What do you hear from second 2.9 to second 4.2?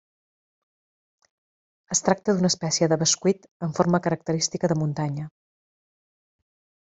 de bescuit amb forma